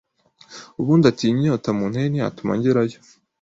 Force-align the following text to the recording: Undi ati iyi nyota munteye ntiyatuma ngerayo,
Undi 0.91 1.05
ati 1.11 1.23
iyi 1.25 1.39
nyota 1.43 1.67
munteye 1.77 2.07
ntiyatuma 2.09 2.51
ngerayo, 2.57 2.97